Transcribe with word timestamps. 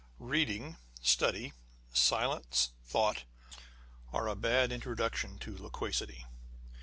Beading, 0.19 0.77
study, 0.99 1.53
silence, 1.93 2.71
thought, 2.83 3.25
are 4.11 4.27
a 4.27 4.35
bad 4.35 4.71
introduction 4.71 5.37
to 5.37 5.55
loquacity. 5.55 6.25